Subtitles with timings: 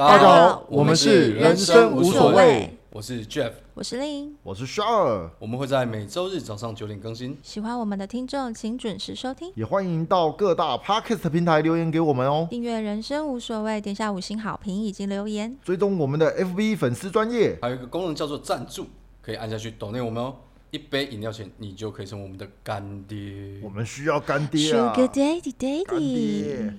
[0.00, 7.36] 大家好，我们是人生无所谓，我是 Jeff，我是令，我是 Shar，我们会在每周日早上九点更新。
[7.42, 12.48] 喜欢我们的听众，请准时收听，也欢迎到各大 Podcast 平台留言给我们哦。
[12.48, 18.86] 订阅人生无所谓，点下五星好评以及留言，追踪我们的 FB 粉丝专业，还有一个功能叫做赞助，
[19.20, 20.34] 可以按下去抖内我们哦。
[20.70, 23.60] 一杯饮料钱，你就可以成为我们的干爹。
[23.62, 26.72] 我们需要干爹啊，Sugar Daddy 干 Daddy。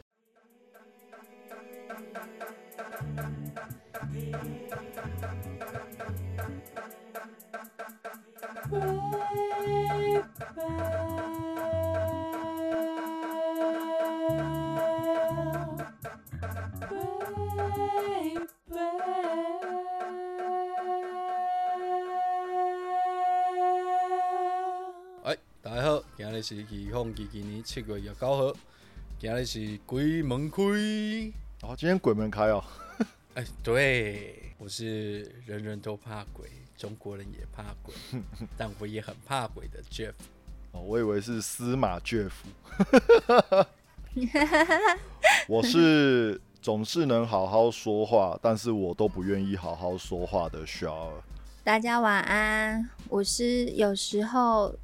[25.24, 28.54] 哎，大家好，今日是二零二二年七月廿九号，
[29.20, 30.64] 今日是鬼门开。
[31.64, 32.64] 哦，今天鬼门开哦，
[33.34, 37.96] 哎，对，我是人人都怕鬼，中国人也怕鬼，
[38.58, 40.12] 但我也很怕鬼的 Jeff。
[40.74, 42.50] 哦，我以为是司马岳父。
[45.48, 51.14] 我是总是能好好说话，但是我都不愿意好好说话的 Shar。
[51.64, 54.76] 大家晚安，我是有时候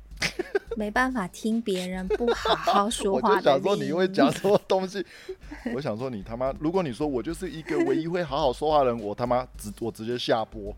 [0.78, 5.04] 没办法听别人不好好说 话的就想说你会讲什么东西，
[5.74, 10.72] 我想说你他妈，如果你说我就是一个唯一会好好说话的人，我他妈直我直接下播。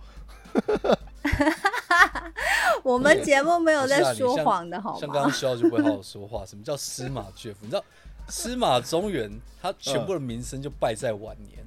[2.81, 5.35] 我们节目没有在说谎的好像刚刚吗？
[5.35, 6.45] 肖就不会好好说话。
[6.45, 7.57] 什么叫司马岳父？
[7.63, 7.83] 你知道
[8.29, 9.29] 司马中原
[9.61, 11.65] 他全部的名声就败在晚年，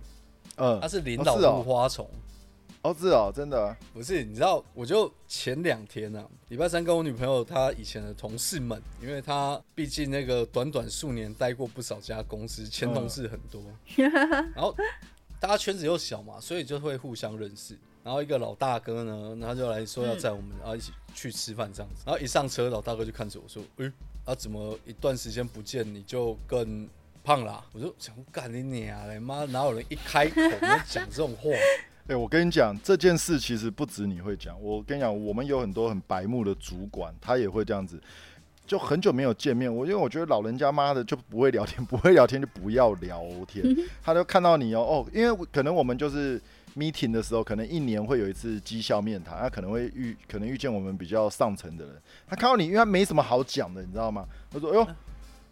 [0.56, 2.08] 嗯，他是领导花丛。
[2.82, 13.62] 哦是哦，真的啊，不是，你知道，我就前两天啊，礼拜三跟我女朋友她以前的同事们，因为她毕竟那个短短数年待过不少家公司，前同事很多，
[13.96, 14.74] 然后
[15.38, 17.78] 大家圈子又小嘛，所以就会互相认识。
[18.02, 22.02] 然后一个老大哥呢，他就来说要载我们，然后一起去吃饭这样子。
[22.04, 23.92] 然后一上车，老大哥就看着我说：“诶、
[24.24, 26.88] 啊怎么一段时间不见你就更
[27.22, 31.48] 胖啦、我就想干你娘嘞，妈哪有人一开口就讲这种话？
[32.12, 34.54] 哎、我跟你讲，这件事其实不止你会讲。
[34.62, 37.98] 我跟你讲，我们有很多很白目的主管，他也会这样子。
[38.66, 43.64] 就很久没有见面，我因为我觉得老人家妈的就不会聊天， 不会聊天就不要聊天。
[44.02, 46.38] 他就看到你哦哦，因为可能我们就是
[46.76, 51.94] meeting 的时候，可能一年会有一次绩效面谈，他可能会遇可能遇见我们比较上层的人，
[52.28, 54.26] 他看到你，因为他没什么好讲的，你知道吗？
[54.50, 54.86] 他说：“哎呦。”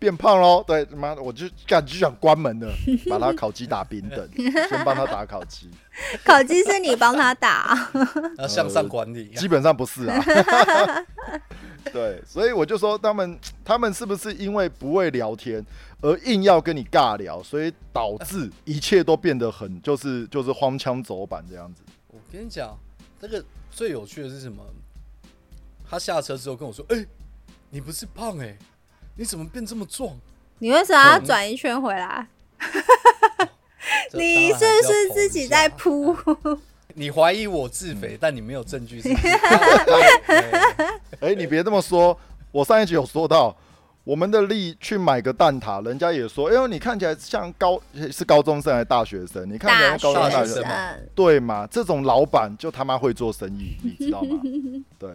[0.00, 2.72] 变胖喽，对，他妈的，我就感就想关门了，
[3.09, 4.28] 把他烤鸡打平等，
[4.69, 5.71] 先帮他打烤鸡。
[6.25, 7.91] 烤鸡是你帮他打，
[8.38, 9.38] 要向上管理、啊。
[9.38, 11.05] 基本上不是啊。
[11.93, 15.65] 对，所以我就说他们他们是不是因为不会聊天
[16.00, 21.82] 而硬要跟你尬聊，所以导致一切都变得很就是就是荒腔走板这样子。
[22.09, 22.77] 我跟你讲，
[23.21, 24.65] 这个最有趣的是什么？
[25.88, 27.05] 他下车之后跟我说：“哎、
[27.71, 28.56] 你不是胖哎、
[29.20, 30.19] 你怎么变这么壮
[30.60, 32.26] 你为什么要转一圈回来？？”
[34.10, 36.34] 这你是不是自己在剖一下？
[36.34, 36.58] 铺？
[36.94, 39.28] 你怀疑我自肥，但你没有证据是不是。
[41.20, 42.19] 哎、你别这么说，
[42.50, 43.54] 我上一集有说到。
[44.03, 47.78] 我们的力去买个蛋挞，人家也说：“哎呦，你看起来像高
[48.10, 49.47] 是高中生还是大学生？
[49.48, 50.66] 你看起来像高中生大学学生
[51.14, 51.66] 对嘛？
[51.70, 54.41] 这种老板就他妈会做生意，你知道吗？
[54.98, 55.10] 对，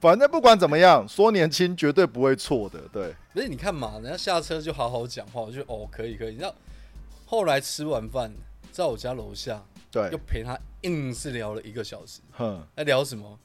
[0.00, 2.80] 反正不管怎么样，说年轻绝对不会错的。
[2.92, 6.30] 对，不是你看嘛，人家下车就好好讲话，我就哦可以可以。
[6.30, 6.54] 你知道，
[7.26, 8.32] 后来吃完饭，
[8.72, 12.20] 在我家楼下对又，陪他硬是聊了一个小时。
[12.32, 13.38] 哼，在聊什么？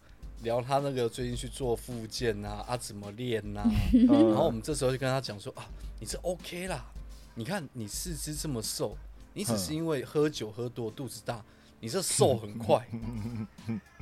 [0.43, 5.65] 聊他那个最近去做复健啊，啊怎么练呐、 嗯然后我们这时候就跟他讲说啊，
[5.99, 6.85] 你这 OK 啦，
[7.33, 8.95] 你看你四肢这么瘦，
[9.33, 11.43] 你只是因为喝酒喝多肚子大，
[11.79, 12.87] 你这瘦很快，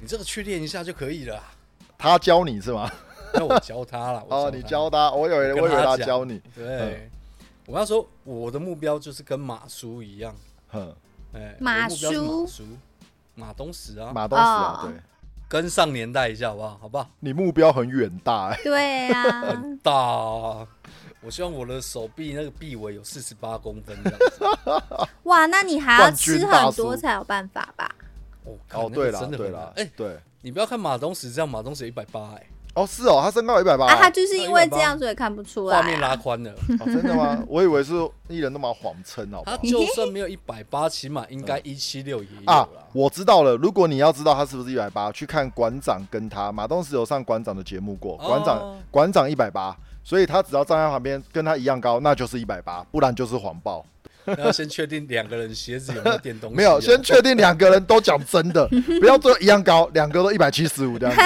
[0.02, 1.44] 你这个去练一下就可以了啦。
[2.12, 2.92] 他教你是吗？
[3.34, 6.42] 那我教他了， 哦，你教他，我以为我以为他教你。
[6.54, 7.10] 对，
[7.66, 10.36] 我跟他说我的目标就是跟马叔一样，
[10.70, 10.94] 哼，
[11.34, 12.68] 哎，马叔马叔，
[13.36, 15.00] 马东石啊，马东石啊，哦对
[15.48, 16.78] 跟上年代一下好不好？
[16.82, 17.10] 好不好？
[17.20, 18.60] 你目标很远大哎。
[18.64, 20.68] 对呀、 很大、啊。
[21.22, 25.08] 我希望我的手臂那个臂围有四十八公分这样子。
[25.24, 27.90] 哇，那你还要吃很多才有办法吧？
[28.74, 32.44] 哦，对了，真的对啦，很哎、对，你不要看马东石这样，马东石一百八，哎，
[32.76, 36.16] 哦，是哦，他身高一百八啊，他就是因为这样所以看不出来、画面拉啊。
[36.18, 36.52] 宽了。
[36.52, 37.42] 哦，真的吗？
[37.48, 37.94] 我以为是
[38.28, 39.42] 艺人都蛮谎称，哦？
[39.46, 43.56] 他就算没有一百八， 起码应该一七六也有啊。，我知道了。
[43.56, 49.74] 如果你要知道他是不是一百八，去看馆长跟他马东石有上馆长的节目过，哦馆长馆长一百八，
[50.04, 53.86] 所以他只要站在旁边跟他一样高，那就是一百八，不然就是谎报。
[54.38, 56.58] 然后先确定两个人鞋子有没有垫东西啊。
[56.58, 58.68] 没有，先确定两个人都讲真的，
[59.00, 61.22] 不要都一样高，两个都一百七十五这样子。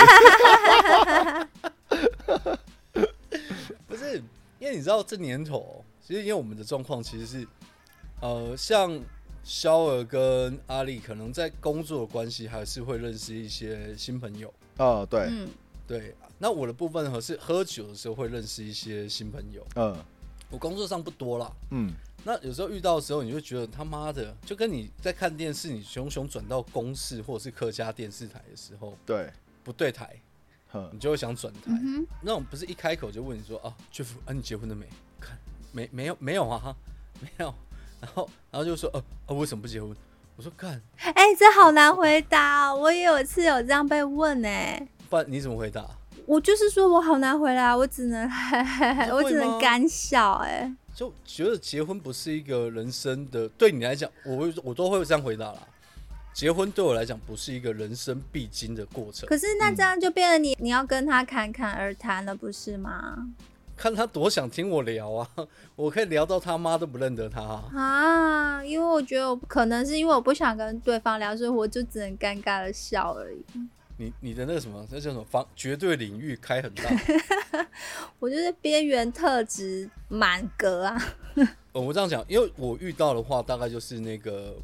[3.88, 4.22] 不是，
[4.60, 7.48] 因为你知道这年头，其实因为我们的状况其实是，
[8.22, 9.00] 呃，像
[9.44, 14.54] 肖尔跟阿丽可能在工作的关系，还是会认识一些新朋友。
[14.78, 15.48] 哦，对，嗯，
[15.88, 19.66] 对，那我的部分和是喝酒的时候会认识一些新朋友。
[19.76, 19.96] 嗯
[20.50, 21.92] 我工作上不多啦，嗯，
[22.28, 29.32] 那有时候遇到的时候，你就觉得他妈的，就跟你在看电视，你熊熊转到公视或者是客家电视台的时候对，
[29.64, 30.14] 不对台，
[30.92, 31.72] 你就会想转台。
[32.22, 34.86] 那种不是一开口就问你说啊，Jeff，啊你结婚了没？
[35.22, 35.38] 看
[35.72, 36.76] 没没有没有啊，
[37.22, 37.56] 没有。
[38.02, 39.96] 然后然后就说呃啊为什么不结婚？
[40.36, 42.76] 我说干，哎、这好难回答、哦。
[42.76, 45.88] 我也有一次有这样被问哎、不然你怎么回答？
[46.26, 48.30] 我就是说我好难回答，我只能
[49.16, 55.60] 我只能干笑哎、就觉得结婚不是一个人生的，对你来讲，我会我都会这样回答啦。
[56.34, 63.28] 结婚对我来讲不是一个人生必经的过程，可是那这样就变得你、你要跟他侃侃而谈了，不是吗？
[63.76, 65.30] 看他多想听我聊啊，
[65.78, 67.70] 我可以聊到他妈都不认得他、啊。
[67.76, 73.46] 啊，因为我觉得我可能是因为我不想跟对方聊，所以我就只能尴尬的笑而已。
[73.98, 76.84] 你你的那个什么，那叫什么方绝对领域开很大。
[78.20, 81.16] 我就是边缘特质满格啊。
[81.74, 84.56] 呃 我这样讲，因为我遇到的话，大概就是那个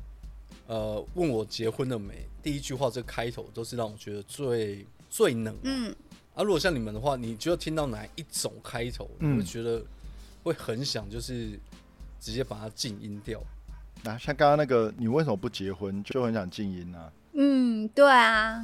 [0.68, 5.56] 呃，问我结婚了没，第一句话这开头都是让我觉得最最冷。
[5.64, 5.96] 嗯，
[6.34, 9.84] 啊，如果像你们的话，你就要听到哪一种开头，你嗯会觉得
[10.44, 11.60] 会很想就是
[12.20, 13.42] 直接把它静音掉。
[14.04, 16.04] 那、像刚刚那个，你为什么不结婚？
[16.04, 17.12] 就很想静音啊。
[17.36, 18.62] 嗯，对啊，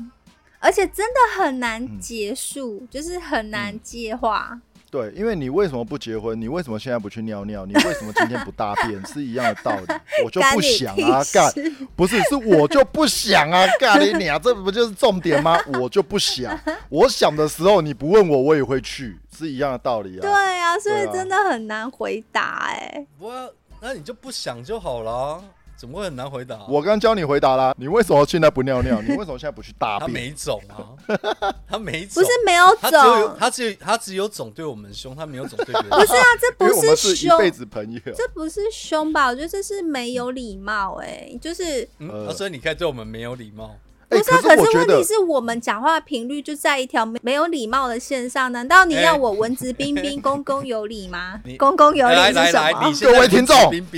[0.59, 4.59] 而且真的很难嗯结束，就是很难接话。
[4.91, 6.39] 对，因为你为什么不结婚？
[6.39, 7.63] 你为什么现在不去尿尿？
[7.65, 9.05] 你为什么今天不大便？
[9.05, 9.85] 是一样的道理。
[10.25, 11.53] 我就不想啊，干
[11.95, 15.59] 不是，是我就不想啊，干你啊， 这不就是重点吗？
[15.79, 16.59] 我就不想，
[16.89, 20.69] 我想的时候你不问我，我也会去，是一样的道理啊对啊。
[20.69, 25.43] 啊，所以真的很难回答哎、不过那你就不想就好了，
[25.79, 26.59] 怎么会很难回答？
[26.67, 29.01] 我刚教你回答啦，你为什么现在不尿尿？
[29.01, 30.25] 你为什么现在不去大便他便？
[30.25, 35.89] 没种啊， 他没种，不是没有他只有，他只有他只有种对我们凶，他没有种对别人。
[35.89, 38.01] 不是啊，这不凶，是一辈子朋友。
[38.13, 39.27] 这不是凶吧？
[39.27, 43.73] 我觉得这是没有礼貌哎、就是嗯，所以你可以对我们没有礼貌。
[44.09, 44.39] 哎、不是啊？
[44.41, 51.55] 可是我觉得可是问题，是我们讲话的频率就在一条没没有礼貌的线上，难道你哎要我文质彬彬、公公有礼吗 你？
[51.57, 52.91] 公公有礼是什么？
[53.01, 53.55] 各位听众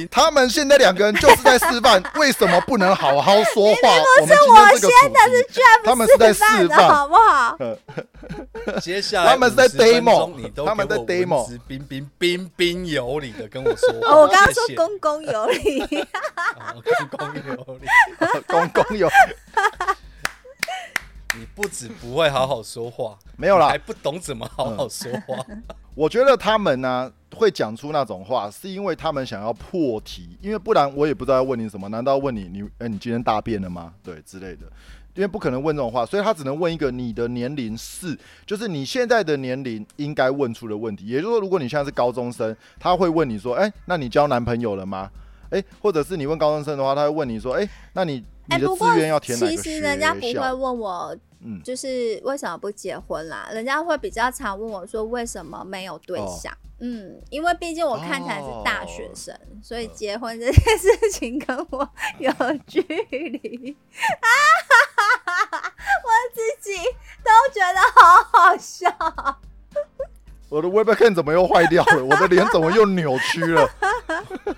[0.10, 3.90] 他们现在两个人就是在示范为什么不能好好说话。
[4.20, 6.76] 不是我今天这个主题，他们是在示范的。
[6.90, 7.58] 好不好？
[8.82, 14.10] 接下来他们是在50分 demo，你都他们在 demo 文质彬彬、彬彬有礼的跟我说话。
[14.10, 17.88] 哦，我刚刚说公公有礼，哦公公有礼，
[18.48, 19.10] 公公有
[21.42, 25.36] 你不止不会好好说话，没有啦还不懂怎么好好说话。
[25.96, 31.90] 我觉得他们呢会讲出那种话，是因为他们想要破题，因为不然我也不知道要问你什么。
[31.90, 33.96] 难道问你你哎、你今天大便了吗？
[34.04, 34.68] 对之类的，
[35.16, 38.16] 因为不可能问这种话，所以他只能问一个你的年龄是，
[38.46, 41.08] 就是你现在的年龄应该问出的问题。
[41.08, 45.10] 也就是说，如果你现在是高中生，他会问你说，哎、那你交男朋友了吗？
[45.50, 50.34] 哎、或者是你问高中生的话，他会问你说，哎、那你你哎，的不过志愿要填哪其个学实人家不会？
[50.34, 53.50] 问我，嗯，就是为什么不结婚啦？
[53.52, 56.56] 人家会比较常问我说为什么没有对哦象。
[56.84, 62.32] 嗯，因为毕竟我看起来是大学哦生，所以结婚这件事情跟我有
[62.66, 63.78] 距离。
[66.04, 66.76] 我自己
[67.24, 68.90] 都觉得好好笑。
[70.50, 72.04] 我的 Webcam 怎么又坏掉了？
[72.04, 73.70] 我的脸怎么又扭曲了？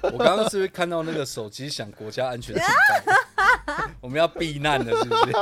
[0.01, 2.63] 我刚刚是不是看到那个手机响国家安全警
[3.65, 3.73] 报？
[4.01, 5.33] 我们要避难了，是不是？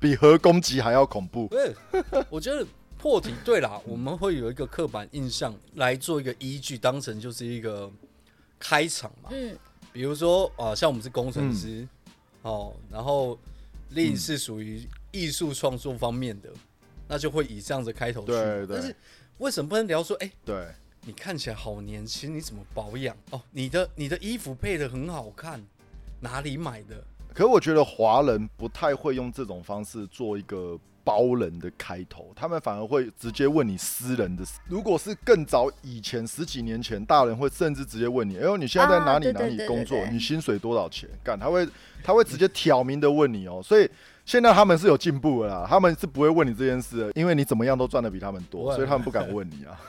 [0.00, 1.48] 比核攻击还要恐怖。
[1.48, 1.74] 对，
[2.30, 7.90] 我觉得破题对啦，我们会有一个刻板印象来做一个依据，当成就是一个
[8.58, 9.30] 开场嘛。
[9.32, 9.56] 嗯，
[9.92, 11.86] 比如说啊、像我们是工程师、
[12.42, 13.38] 哦，然后
[13.90, 16.50] 另嗯是属于艺术创作方面的，
[17.06, 18.26] 那就会以这样子开头去。
[18.26, 18.94] 对对但是
[19.38, 20.66] 为什么不能聊说，哎、对，
[21.06, 23.16] 你看起来好年轻，你怎么保养？
[23.30, 25.64] 哦，你的你的衣服配的很好看，
[26.20, 27.04] 哪里买的？
[27.34, 34.58] 可我觉得华人不太会用这种方式做一个包人的开头，他们反而会直接问你私人的事。
[34.68, 39.98] 如果是更早以前十几年前，大人会甚至直接问你：“哎呦，你现在在哪里哪里工作？
[40.12, 41.66] 你薪水多少钱？”干，他会
[42.02, 43.62] 他会直接挑明的问你哦。
[43.64, 43.88] 所以
[44.28, 49.80] 现在他们是有进步的啦，他们是不会问你这件事的，因为你怎么样都赚的比他们多，所以他们不敢问你啊。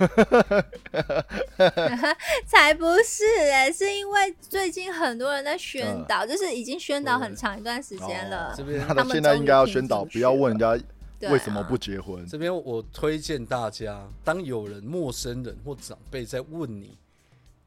[2.48, 8.54] 才不是哎、是因为最近很多人在宣导，就是已经宣导很长一段时间了。
[8.56, 10.82] 这边那他现在应该要宣导，不要问人家
[11.30, 12.26] 为什么不结婚。
[12.26, 16.98] 这边我推荐大家，当有人、陌生人或长辈在问你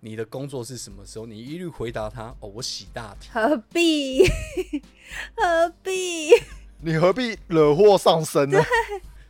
[0.00, 3.28] 你的工作是什么时候，你一律回答他：“哦，我洗大体。
[3.30, 4.24] 何必？
[5.36, 6.30] 何必？
[6.82, 8.60] 你何必惹祸上身呢？”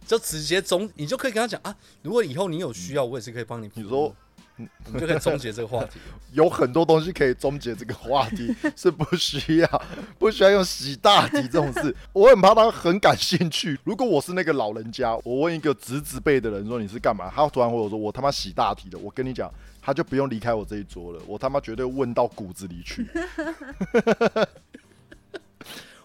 [0.04, 3.70] 就直接终，你就可以跟他讲啊，如果以后你有需要，我也是可以帮你。
[3.74, 4.14] 你说
[4.58, 5.98] 我们就可以终结这个话题。
[6.32, 9.82] 有很多东西可以终结这个话题， 是不需要
[10.18, 11.94] 不需要用洗大体这种事。
[12.12, 13.78] 我很怕他很感兴趣。
[13.84, 23.08] 如果我是那个老人家，我问一个侄子辈的人说你是干嘛，他突然回我说我他妈洗大体的，我跟你讲，他就不用离开我这一桌了，我他妈绝对问到骨子里去。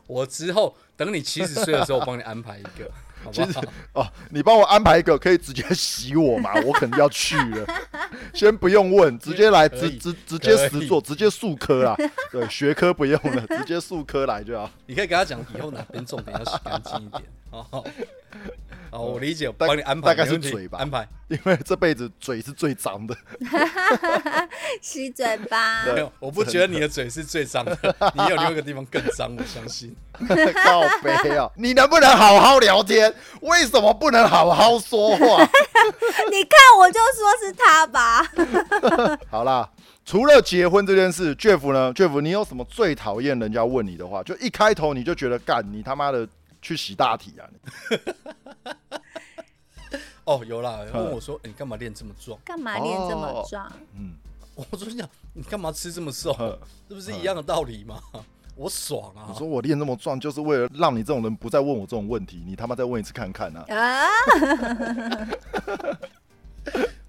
[0.08, 2.90] 我之后等你七十岁的时候，我帮你安排一个，
[3.24, 3.64] 好不其实好？
[3.94, 6.54] 哦，你帮我安排一个可以直接洗我嘛？
[6.62, 7.66] 我肯定要去了，
[8.34, 11.96] 先不用问，直接来，直直直接实做，直接数科啊。
[12.32, 14.70] 对，学科不用了，直接数科来就好。
[14.86, 17.24] 你可以跟他讲，以后哪边重点要洗干净一点。
[17.52, 17.84] 哦，
[18.92, 21.08] 哦，我理解，我帮你安排，大概是嘴吧安排。
[21.28, 23.16] 因为这辈子嘴是最脏的。
[24.82, 25.86] 洗嘴巴。
[25.86, 27.78] 没有，我不觉得你的嘴是最脏的，
[28.14, 29.96] 你有另外一个地方更脏，我相信。
[30.18, 31.50] 靠背啊！
[31.56, 33.14] 你能不能好好聊天？
[33.42, 35.44] 为什么不能好好说话？
[36.32, 38.26] 你看，我就说是他吧。
[39.30, 39.70] 好啦，
[40.06, 44.24] 除了结婚这件事，Jeff 呢？Jeff，你有什么最讨厌人家问你的话？
[44.24, 46.28] 就一开头你就觉得干你他妈的
[46.68, 47.48] 去洗大体啊！
[50.26, 52.38] 哦，有啦，问我说、欸你干嘛练这么壮？
[52.44, 53.72] 干嘛练这么壮？
[53.94, 54.16] 嗯，
[54.56, 56.34] 我说你讲，你干嘛吃这么瘦？
[56.90, 58.02] 这不是一样的道理吗？
[58.58, 59.28] 我爽啊！
[59.30, 62.44] 你说我练那么壮，就是为了让你这种人不再问我这种问题。
[62.46, 63.64] 你他妈再问一次看看啊！
[63.70, 64.10] 啊，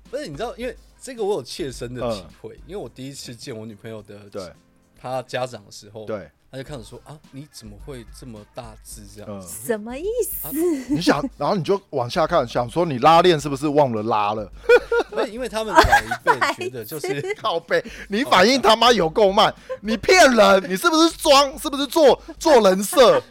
[0.08, 4.52] 不是，你知道，因为这个我有切身的体会，因为我第一次见我女朋友的嗯对
[4.96, 9.66] 她家长的时候，，对，她就看着说啊，你怎么会这么大只这样嗯子？
[9.66, 10.48] 什么意思？
[10.88, 14.50] 你想， 然后你就往下看，想说你拉链是不是忘了拉了？
[15.10, 19.52] 不是，因为他们老一辈觉得就是 靠背，你反应他妈有够慢，
[19.82, 21.58] 你骗人，你是不是装？
[21.58, 23.22] 是不是做做人设？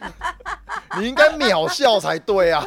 [0.98, 2.66] 你应该秒笑才对啊！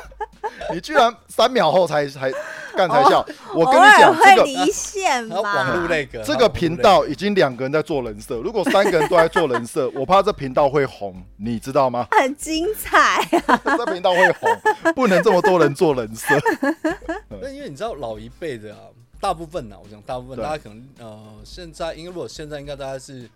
[0.74, 2.32] 你居然三秒后才才
[2.78, 5.88] 干才笑，我跟你讲，这个会离线还有网络。
[5.88, 12.08] 那个这个频道已经两个人在做人设，如果三个人都在做人设， 我怕这频道会红，你知道吗？
[12.12, 13.62] 很精彩啊！
[13.78, 14.50] 这频道会红，
[14.96, 16.36] 不能这么多人做人设。
[17.30, 18.80] 那因为你知道老一辈的啊，
[19.20, 23.30] 大部分啊，我讲大部分，大家可能呃，现在因为如果现在应该大家是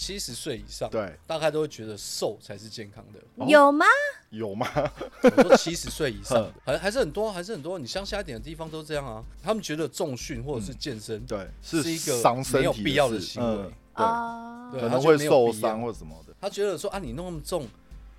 [0.00, 3.18] 七十岁以上，对，大概都会觉得瘦才是健康的。
[3.34, 3.84] 哦有吗？
[4.30, 4.64] 有吗？
[5.24, 7.80] 我说七十岁以上嗯，还还是很多，还是很多。
[7.80, 16.32] 你乡下一点的地方都这样啊，他们觉得重训或者是健身，对，是一个伤身体没有必要的行为嗯对，能会受伤或什么的。
[16.40, 17.66] 他觉得说啊，你弄那么重，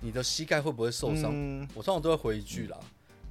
[0.00, 1.30] 你的膝盖会不会受伤？
[1.32, 2.76] 嗯我通常都会回一句啦。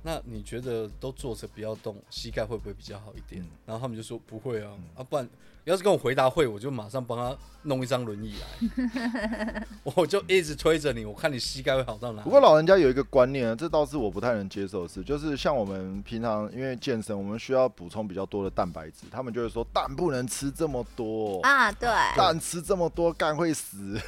[0.01, 3.41] 那你觉得都坐着不要动，膝盖会不会比较好一点？
[3.43, 5.27] 嗯然后他们就说不会啊，啊不然
[5.65, 12.23] 要是跟我回答会，我就马上帮他弄一张轮椅来， 我就一直推着你，我看你膝盖会好到哪。
[12.23, 23.99] 不过老人家有一个观念啊，这倒是我不太能接受的事，就是像我们平常因为健身，我们需要补充比较多的蛋白质，他们就会说蛋不能吃这么多，啊，对，蛋吃这么多干会死。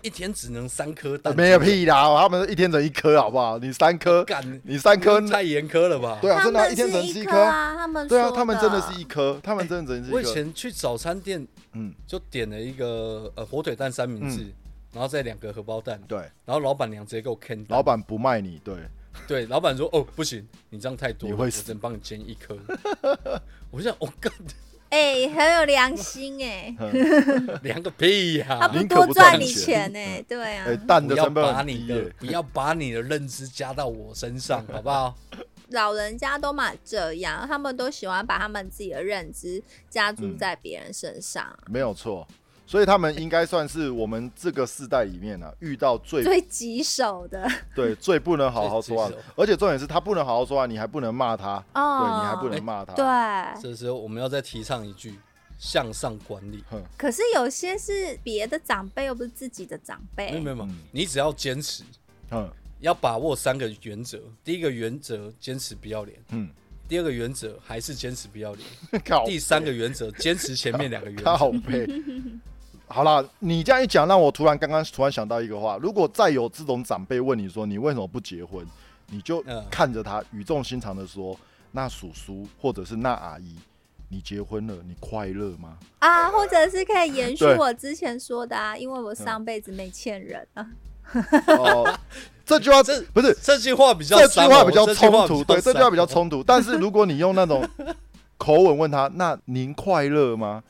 [0.00, 3.58] 一天只能三颗蛋， 没有屁啦，他们一天整一颗好不好？
[3.58, 6.18] 你三颗，干，你三颗，太严苛了吧？
[6.20, 7.38] 对啊，真的啊、一天整是一吃一颗。
[7.38, 10.34] 啊，他们对啊，他们真的是一颗，他们真的整是我以一颗。
[10.34, 14.52] 前去早餐店嗯，就点了一个呃火腿蛋三明治，嗯
[14.92, 18.76] 然后再两个荷包蛋，对，然后老板娘直接给我 can 老板不卖你，对，
[19.28, 22.56] 对老板说哦不行，你这样太多你会死只能帮你煎一颗。
[23.70, 24.32] 我就想我干
[24.96, 26.74] 哎，很有良心哎，
[27.62, 30.24] 良个屁呀、他不多赚你钱钱呢？
[30.26, 32.10] 对啊不要的成本把你的。
[32.18, 35.14] 不要把你的认知加到我身上， 好不好？
[35.70, 42.26] 老人家都嘛这样，他们都喜欢把他们自己的认知加注嗯在别人身上，没有错，
[42.66, 47.48] 所以他们应该算是我们这个世代里面啊，遇到最最棘手的。
[47.74, 49.08] 对最不能好好说话。
[49.08, 52.92] 的，而且重点是他不能好好说话，你还不能骂他，哦，对你还不能骂他。
[52.94, 55.16] 对，这时候我们要再提倡一句
[55.58, 56.64] 向上管理。
[56.98, 60.32] 可是有些是别的长辈，又不是自己的长辈。
[60.32, 60.64] 没有没。
[60.64, 61.84] 有嗯，你只要坚持，
[62.32, 64.18] 嗯要把握三个原则。
[64.42, 66.50] 第一个原则，坚持不要脸；嗯，
[66.88, 68.68] 第二个原则，还是坚持不要脸；
[69.06, 71.30] 靠第三个原则，坚持前面两个原则。
[72.88, 78.64] 好啦，你这样一讲，让我突然刚刚突然想到一个话：如果再有这种长辈问你说你为什么不结婚，
[79.10, 81.36] 你就嗯看着他语重心长的说
[81.72, 83.56] ：“那叔叔或者是那阿姨，
[84.08, 90.66] 你结婚了，你快乐吗啊，或者是可以延续我之前说的啊，因为我上辈子没欠人啊。？”
[91.58, 91.98] 哦，
[92.44, 96.42] 这句话 这不是这句话比较这句话比较冲突，对，这句话比较冲突。
[96.42, 97.68] 但是如果你用那种
[98.36, 100.62] 口吻问他，那您快乐吗？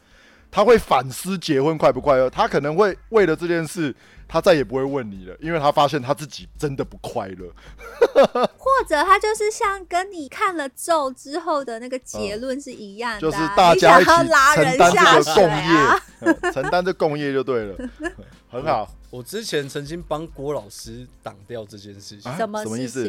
[0.51, 3.95] 他会反思结婚快不快乐，他可能会为了这件事，
[4.27, 7.53] 他再也不会问你了，因为他发现他自己真的不快乐。
[8.57, 15.95] 或者他就是像跟你看了咒之后的那个结论是一样的、啊嗯就是大家要拉人承担这下水个共啊。
[16.21, 17.77] 业，嗯承担这共业就对了，
[18.51, 18.91] 很好。
[19.11, 22.31] 我之前曾经帮郭老师挡掉这件事情。
[22.31, 23.05] 啊什么什么意思？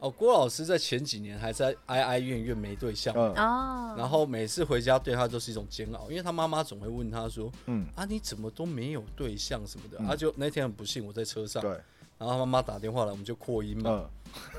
[0.00, 3.34] 哦，郭老师在前几年还在哀哀怨怨没对象，嗯。
[3.34, 10.06] 哦，然后每次回家对他都是一种煎熬，因为他妈妈总会问他说嗯，：“啊，你怎么都没有对象什么的？”嗯。
[10.06, 11.70] 他就那天很不幸，我在车上，对，
[12.16, 14.10] 然后他妈妈打电话来，我们就扩音嘛，嗯，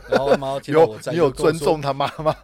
[0.09, 2.35] 然后他妈妈听到我在，你有尊重他妈妈？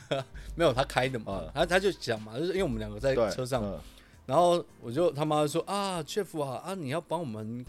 [0.54, 1.40] 没有他开的嘛。
[1.44, 3.80] 嗯，他他就讲嘛，就是因为我们两个在对，车上，嗯。
[4.26, 7.64] 然后我就他妈就说啊，Jeff 啊啊，你要帮我们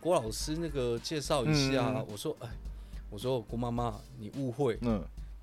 [0.00, 1.86] 郭老师那个介绍一下。
[1.88, 2.06] 嗯。
[2.08, 2.48] 我说哎，
[3.10, 4.78] 我说姑妈妈，你误会，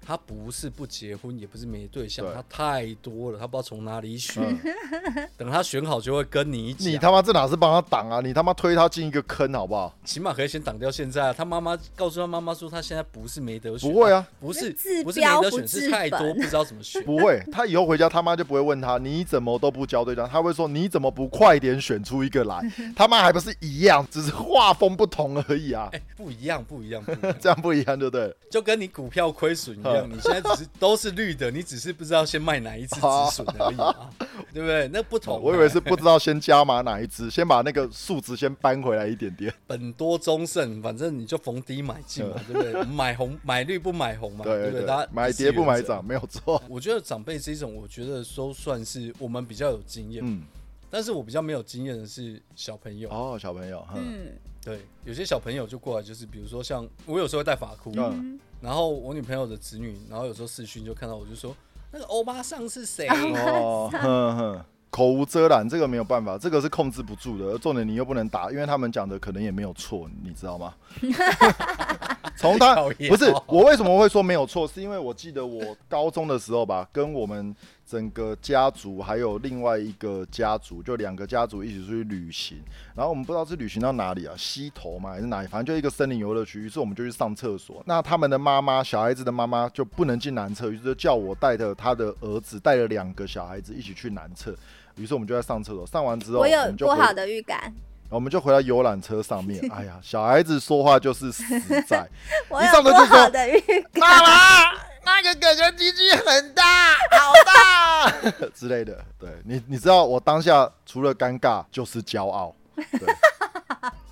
[0.07, 4.41] 他不是不结婚，也不是没对象，对他太多了，他不知道从哪里选。
[4.41, 8.21] 嗯， 等他选好就会跟你讲，你他妈这哪是帮他挡啊？
[8.21, 9.93] 你他妈推他进一个坑好不好？
[10.05, 11.33] 起码可以先挡掉现在啊。
[11.33, 17.03] 他妈妈告诉他妈妈说，他现在不是没得选，不会啊，不是治不是没得选，治是太多本不知道怎么选。
[17.03, 22.61] 不会，他以后回家他妈就不会问他你怎么都不交对象，他会说你怎么不快点选出一个来？
[22.95, 28.37] 他妈还不是一样，只是画风不同而已啊，哎、不一样，不一样，不一样， 这样不一样就对了。
[28.49, 33.01] 就跟你股票亏损一样，你现在只是都是绿的，你只是不知道先卖哪一只止
[33.31, 34.09] 损而已啊，
[34.53, 34.87] 对不对？
[34.89, 39.53] 那不同、哦我以为是不知道先加码哪一只，先把那个数值先搬回来一点点。
[39.65, 42.83] 本多中胜，反正你就逢低买进嘛，对不对？
[42.83, 45.07] 买红买绿不买红嘛，对不对？
[45.11, 46.03] 买跌不买涨，。
[46.05, 46.61] 没有错。
[46.69, 50.41] 我觉得长辈这一种，我觉得都算是我们比较有经验，嗯，
[50.89, 53.09] 但是我比较没有经验的是小朋友。
[53.09, 54.31] 哦，小朋友，嗯嗯
[54.67, 61.55] 对，有些小朋友就过来，就是比如说像我有时候会带发箍，嗯嗯，然后我女朋友的子女，然后有时候视讯就看到我就说
[61.89, 63.07] 那个欧巴桑是谁？
[63.47, 67.45] 哦， 哼哼，口无遮拦，这个没有办法，这个是控制不住的。
[67.45, 70.73] 而重点你又不能打，因为他们讲的可能也没有错，你知道吗？
[72.37, 72.75] 从他
[73.09, 77.53] 不是哦我为什么会说没有错，是因为我记得我高中的时候吧，跟我们
[77.85, 82.57] 整个家族还有另外一个家族，就两个家族一起出去旅行，
[82.95, 87.81] 然后我们不知道是旅行到哪里啊，溪头嘛还是哪里，反正就一个森林游乐区，于是我们就去上厕所。
[87.85, 94.55] 那他们的妈妈，小孩子的妈妈就不能进男厕，于是就叫我带着他的儿子，带了两个小孩子一起去男厕。
[94.97, 97.73] 于是我们就在上厕所，上完之后，我有不好的预感，
[98.09, 99.59] 我们就回到游览车上面。
[99.71, 101.43] 哎呀，小孩子说话就是实
[101.87, 102.07] 在。
[102.49, 103.59] 一上车就说好的预
[103.93, 103.99] 感。
[103.99, 106.63] 妈妈，那个哥哥鸡鸡很大，
[107.11, 108.11] 好大
[108.53, 109.03] 之类的。
[109.19, 112.55] 对你，你知道我当下除了尴尬就是骄傲。
[112.75, 113.15] 对，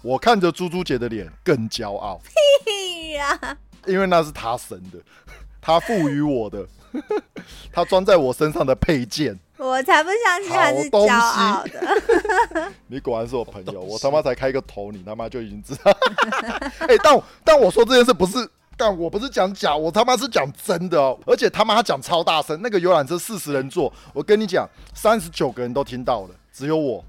[0.02, 2.20] 我看着猪猪姐的脸更骄傲，
[2.66, 3.58] 屁呀！
[3.86, 4.98] 因为那是他生的，
[5.62, 6.66] 他赋予我的，
[7.72, 9.40] 他装在我身上的配件。
[9.58, 12.72] 我才不相信他是骄傲的。
[12.88, 15.92] 你果然是我朋友，我他妈才开个头，你他妈就已经知道。
[16.88, 21.18] 哎、但但我说这件事不是，但我不是讲假，我他妈是讲真的哦。
[21.26, 27.04] 而且他妈他讲超大声，那个游览车四十人坐，我跟你讲，三十九个人都听到了，只有我，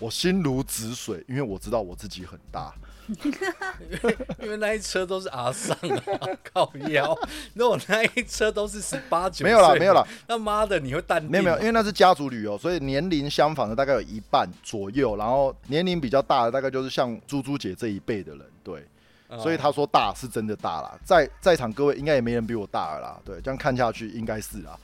[0.00, 2.74] 我心如止水，因为我知道我自己很大。
[4.40, 7.18] 因为那一车都是阿桑啊，靠腰。
[7.54, 11.30] 那我那一车都是十八九，没有啦，没有啦，，那妈的你会淡定？
[11.30, 18.80] 没有没有，因为那是家族旅游，所以年龄相仿的大概有一半左右，然后年龄比较大的大概就是像猪猪姐这一辈的人，对。
[18.80, 24.74] 嗯所以他说大是真的大啦，在在场各位应该也没人比我大了啦，对，这样看下去应该是啦。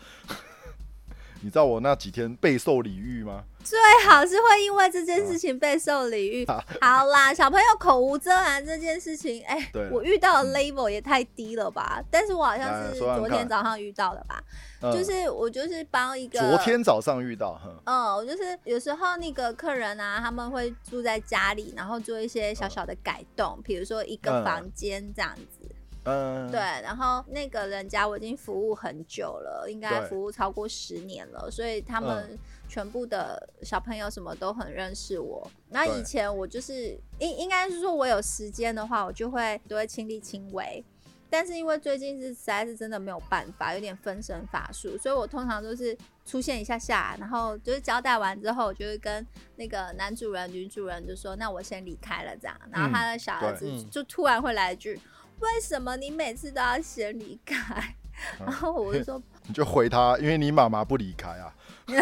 [1.44, 3.44] 你知道我那几天备受礼遇吗？
[3.62, 6.46] 最好是会因为这件事情备受礼遇。
[6.80, 12.02] 好啦，小朋友口无遮拦这件事情，哎、对我遇到的 level 也太低了吧？
[12.10, 14.42] 但是我好像是昨天早上遇到的吧，
[14.80, 25.73] 嗯、就是我就是帮一个昨天早上遇到，嗯，我就是有时候那个客人啊，他们会住在家里，然后做一些小小的改动，比如说一个嗯房间这样子。
[26.04, 32.38] 嗯，对，然后那个人家我已经服务很久了，应该服务超过十年了，所以他们
[32.68, 35.50] 全部的小朋友什么都很认识我。
[35.70, 40.84] 那以前我就是应应该是说我有时间的话，我就会都会亲力亲为。
[41.30, 55.00] 但是因为最近是实在是真的没有办法，有点分身乏术，所以我通常都是出现一下下，然后就是交代完之后，我就会跟那个男主人、女主人就说：“那我先离开了。”这样，然后他的小儿子就突然会来一句
[55.40, 57.94] ：“为什么你每次都要先离开？”
[58.38, 61.54] 然后我就说 你就回他，因为你妈妈不离开啊。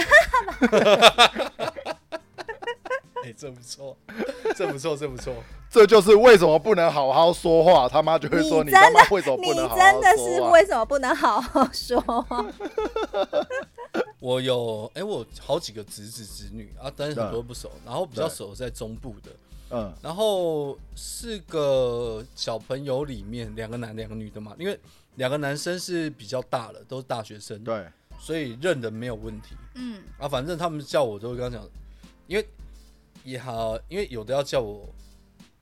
[3.24, 3.96] 哎、这不错，
[4.56, 5.32] 这不错，这不错。
[5.70, 10.40] 这就是为什么不能好好说话，他妈就会说你你他妈真的为什么：“不你能好好真的是？
[10.50, 12.44] 为什么不能好好说话
[14.18, 19.30] 我有哎、我有好几个侄子侄女啊，但是很多都不熟，然后比较熟的在中部的，
[19.72, 24.78] 嗯然后四个小朋友里面两个男两个女的嘛，因为
[25.16, 27.86] 两个男生是比较大了，都是大学生，对，
[28.18, 30.28] 所以认人没有问题？”嗯，啊。
[30.28, 31.68] 反正他们叫我都会跟他讲，
[32.26, 32.46] 因为
[33.24, 34.88] 也好，因为有的要叫我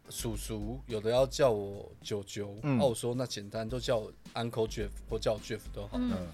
[0.09, 5.91] 叔叔，有的要叫我舅舅，嗯那、我说那简单都叫我 Uncle Jeff 或叫我 Jeff 都好。
[5.95, 6.27] 嗯嗯，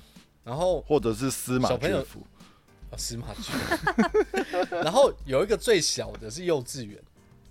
[0.44, 1.98] 然后或者是司马小朋友
[2.90, 3.36] 啊，司马懿。
[4.70, 7.02] 然后有一个最小的是幼稚园，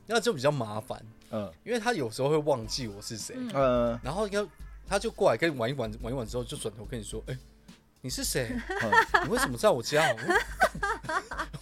[0.08, 4.46] 那就比较麻烦，嗯因为他有时候会忘记我是谁，嗯嗯然后他
[4.88, 7.38] 他就过来跟你玩一玩，玩一玩之后就转头跟你说：“哎、
[8.02, 8.52] 你是谁？
[8.84, 8.92] 嗯，
[9.26, 10.14] 你为什么在我家？”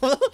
[0.01, 0.19] 我说：“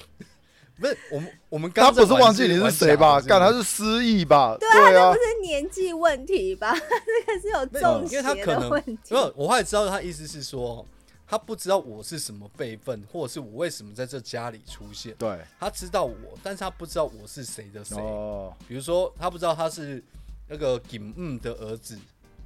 [0.80, 3.20] 不是我们我们他刚不是忘记你是谁吧？
[3.22, 4.56] 干，他是是失忆吧？
[4.60, 4.68] 对
[4.98, 6.74] 啊，不，是年纪问题吧？
[6.80, 8.98] 这个是有中因为他邪可能的问题。
[9.14, 10.84] 没有，我后来知道他意思是说，
[11.30, 15.14] 他不知道我是什么辈分，或者是我为什么在这家里出现。
[15.20, 17.96] 对，他知道我，但是他不知道我是谁的谁。
[17.98, 20.04] 哦，比如说，他不知道他是
[20.48, 21.96] 那个景嗯的儿子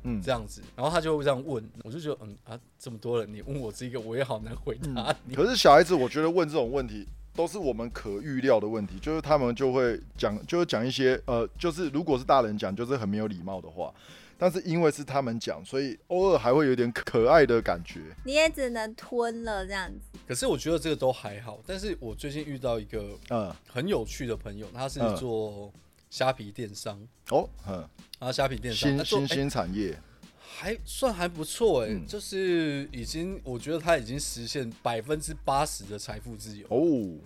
[0.03, 5.33] 嗯这，样子，然后他就会这样问，我就觉得嗯啊，这么多人，你问我这个，我也好难回答你。
[5.33, 13.93] 可是小孩子，我觉得问这种问题都是我们可预料的问题，就是他们就会讲，就是讲一些呃，就是如果是大人讲，就是很没有礼貌的话，
[14.37, 18.01] 但是因为是他们讲，所以偶尔还会有点可爱的感觉。
[18.25, 20.17] 你也只能吞了这样子。
[20.27, 25.71] 可是我觉得这个都还好，但是我最近遇到一个嗯，很有趣的朋友，他是嗯做
[26.09, 27.87] 虾皮电商，哦，嗯，
[28.19, 29.97] 啊虾皮电商，新新兴产业，
[30.39, 32.05] 还算还不错哎、嗯。
[32.07, 36.65] 就是已经我觉得他已经实现百分之八十的财富自由。
[36.69, 37.17] 哦，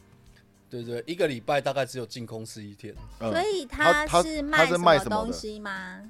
[0.69, 3.31] 对对，一个礼拜大概只有进公司一天，嗯。
[3.31, 5.33] 所以他他是他是什么东卖什么的？
[5.33, 6.01] 西吗？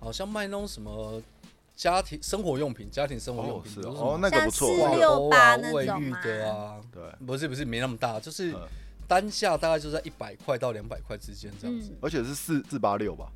[0.00, 1.22] 好像卖那种什么
[1.76, 6.20] 家庭生活用品、家庭生活用品，哦那个不错四六八那卫浴吗？
[6.22, 8.60] 的啊，对，不是不是没那么大，就是嗯
[9.06, 13.26] 单价大概就在一百块到两百块之间这样子嗯，而且是四四八六吧？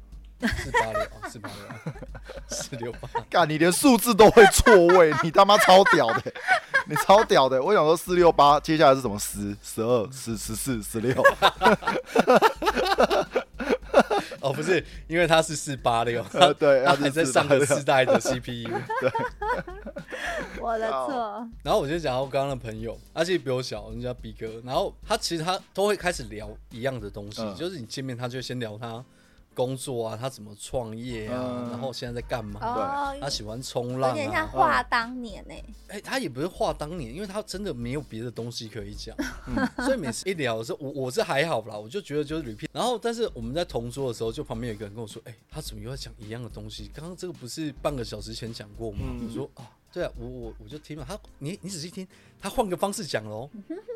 [0.41, 1.93] 四八六啊，四八六，
[2.49, 6.33] 四六八，干，你连数字都会错位，你他妈超屌的，
[6.87, 7.63] 你超屌的。
[7.63, 11.15] 我想说四六八，接下来是什么十、十二、十、十四、十六？
[14.45, 18.69] 哦不是，因为他是四八六， 呃对它它是还在上个486世代的 CPU。
[19.01, 19.11] 对
[20.61, 21.49] 我的哦错。
[21.63, 24.61] 然后我就讲到我刚刚的朋友，他其实比我小，人家 B 哥。
[24.65, 29.05] 然后他其实他都会开始聊一样的东西，嗯就是你见面他就先聊他
[29.55, 34.51] 工作啊，他怎么创业啊，嗯然后现在在干嘛，哦，他喜欢冲浪有点像啊。
[34.51, 35.55] 话当年呢、
[35.89, 42.69] 哎、他也不是话当年，因为他真的没有别的东西可以讲，嗯所以每次一聊的时候，我我是还好啦，我就觉得就是 repeat。
[42.73, 46.91] 然后，但是我们在同桌的时候，就旁边有一个人跟我说：“哎、他怎么又在讲一样的东西？
[46.93, 52.07] 刚刚这个不是半个小时前讲过吗？”嗯我说：“啊，对啊，我我我就听了他，你你仔细听，
[52.41, 53.49] 他换个方式讲喽。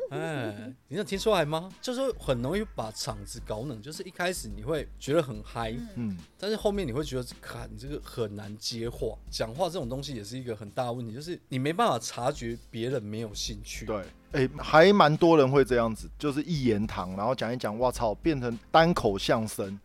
[0.09, 1.69] 哎，你有听出来吗？
[1.81, 13.85] 就是很容易把场子搞冷，就是一开始你会觉得很嗨，嗯，但是后面你会觉得，看你这个很难接话，讲话这种东西也是一个很大的问题，就是你没办法察觉别人没有兴趣。
[13.85, 19.79] 对，哎、还蛮多人会这样子，就是一言堂，然后讲一讲，哇操，变成单口相声。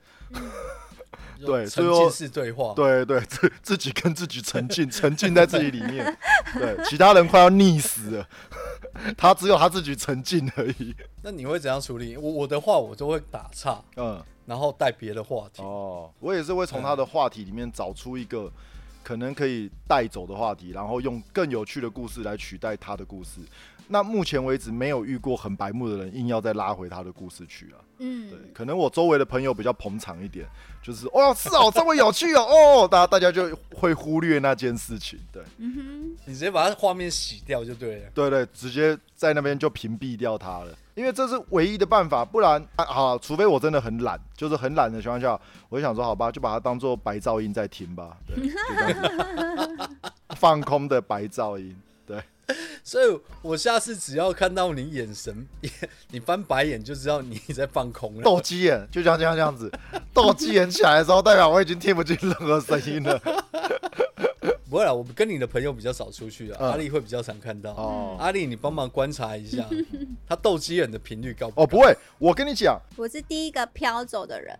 [1.39, 2.73] 就 对所以说沉浸式对话。
[2.75, 6.17] 对对，自自己跟自己沉浸，沉浸在自己里面。
[6.55, 8.29] 对，其他人快要溺死了，
[9.17, 10.95] 他只有他自己沉浸而已。
[11.23, 12.17] 那你会怎样处理？
[12.17, 15.63] 我我的话我就会打岔，嗯，然后带别的话题。
[15.63, 18.51] 哦，我也是会从他的话题里面找出一个
[19.03, 23.41] 可能可以带走的话题，然后用更有趣的故事来取代他的故事。
[23.89, 27.79] 那目前为止没有遇过很白目的人，硬要再拉回他的故事去啊。
[27.99, 30.47] 嗯对，，可能我周围的朋友比较捧场一点，
[30.83, 35.19] 就是哦是哦这么有趣哦哦，大家大家就会忽略那件事情。
[35.33, 38.11] 对嗯你直接把它画面洗掉就对了。
[38.13, 49.91] 对对，直接在那边就屏蔽掉它了，因为这是唯一的办法，不然啊好，除非我真的很懒，就是很懒的情况下，我就想说好吧，就把它当做白噪音在听吧，对，就这样
[50.37, 51.77] 放空的白噪音。
[52.47, 55.47] 对， 所以我下次只要看到你眼神，
[56.11, 58.23] 你翻白眼就知道你在放空了。
[58.23, 59.71] 斗鸡眼就像这样这样子，
[60.13, 63.21] 斗鸡眼起来的时候，代表我已经听不进任何声音了。
[64.69, 67.71] 不会啦，我们跟你的朋友比较少出去啊，嗯阿丽会比较常看到。
[67.73, 69.65] 哦阿丽，你帮忙观察一下，
[70.27, 71.63] 他斗鸡眼的频率高不高？
[71.63, 74.59] 哦，不会，我跟你讲，我是第一个飘走的人，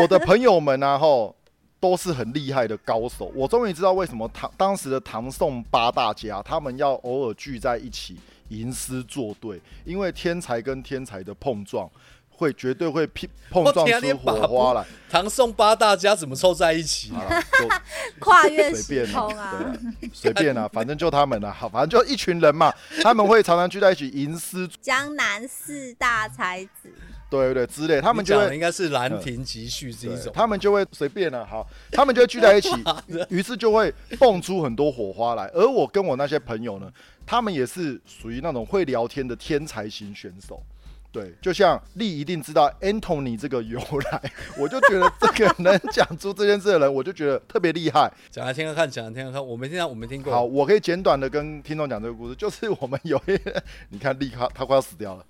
[0.00, 1.34] 我的朋友们啊，吼，
[1.80, 3.32] 都是很厉害的高手。
[3.34, 8.16] 我终于知道为什么唐当时的唐宋八大家他们要偶尔聚在一起
[8.48, 11.90] 吟诗作对，因为天才跟天才的碰撞。
[12.30, 17.10] 会绝对会碰碰撞出火花来，唐宋八大家怎么凑在一起？
[17.10, 17.68] 好了，就
[18.24, 19.50] 跨越随时便空，啊！
[19.50, 26.92] 对啊，随便啊，反正就他们啊，好，反正就一群人嘛，他们会常常聚在一起吟诗，江南四大才子，
[27.30, 30.32] 对对对之类，他们就会讲的应该是《兰亭集序》这一种。
[30.34, 32.70] 他们就会随便了，好，他们就会聚在一起，
[33.28, 35.46] 于是就会蹦出很多火花来。
[35.54, 36.90] 而我跟我那些朋友呢，
[37.26, 40.62] 他们也是属于那种会聊天的天才型选手。
[41.10, 43.80] 对，就像丽一定知道 Anthony 这个由
[44.12, 48.12] 来， 我就觉得这个能讲出这件事的人，我就觉得特别厉害。
[48.30, 50.30] 讲来听看看，讲来听看看，我没听到，我没听过。
[50.30, 53.38] 好，我可以简短的跟听众讲这个故事，就是我们有一，
[53.88, 55.24] 你看丽他他快要死掉了，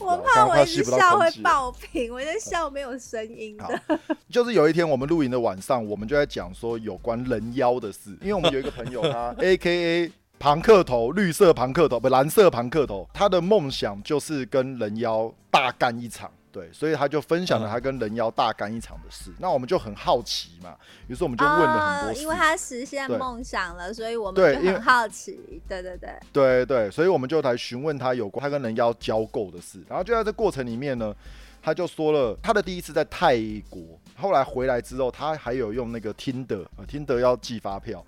[0.00, 1.30] 我怕我一笑会。
[1.42, 4.00] 爆屏，我在笑没有声音好的。
[4.30, 16.30] 就是有一天我们露营的晚上，我们就在讲说有关人妖的事，因为我们有一个朋友，他 A K A 庞克头，绿色庞克头不蓝色庞克头，他的梦想就是跟人妖大干一场。
[16.58, 19.30] 对，所以他就分享了他跟人妖大干一场的事。
[19.38, 22.10] 那我们就很好奇嘛，于是我们就问了很多。
[22.10, 25.62] 哦因为他实现梦想了，所以我们就很好奇。
[25.68, 29.80] 对对对，对对，所以我们就来询问他有关他跟人妖交媾的事。
[29.88, 31.14] 然后就在这过程里面呢，
[31.62, 33.36] 他就说了他的第一次在泰
[33.70, 33.80] 国，
[34.16, 38.04] 后来回来之后，他还有用那个听的，呃，听的要寄发票，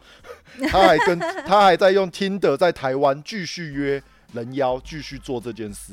[0.69, 5.93] 他还跟 他还在用听的在台湾继续约人妖，继续做这件事。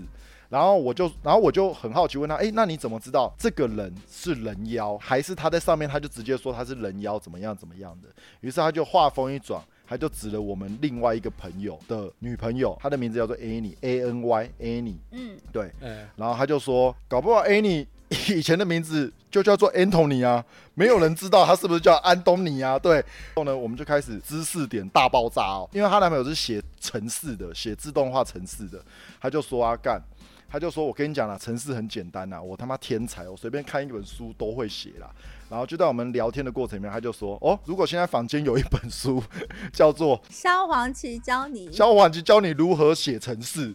[0.49, 8.07] 然后我就，然后我就很好奇问他，哎，那你怎么知道这个人是人妖，还是他在上面他就直接说他是人妖，怎么样怎么样的？
[8.41, 17.85] 于是他就话锋一转，他就指了我们另外一个朋友的女朋友，她的名字叫做 Annie，A N Y Annie，嗯，对，哎，然后他就说，搞不好 Annie
[18.29, 22.79] 以前的名字就叫做 Anthony 啊，没有人知道他是不是叫安东尼啊？
[22.79, 28.81] 对，然后呢，我们就开始知识点大爆炸哦，因为她男朋友是写城市的，写自动化城市的，
[29.19, 30.01] 他就说啊干。
[30.49, 35.09] 他就说：“我跟你讲啦，城市很简单啦，我他妈天才，我随便看一本书都会写啦。”
[35.49, 39.21] 然后就在我们聊天的过程里面，他就说：“哦，如果现在房间有一本书
[39.73, 43.69] 叫做萧煌奇教你《萧煌奇教你如何写城市》，